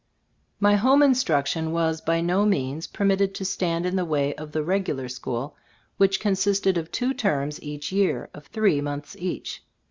[0.59, 4.63] My home instruction was by no means permitted to stand in the way of the
[4.63, 5.55] "regular school,"
[5.97, 9.61] which con sisted of two terms each year, of three months each.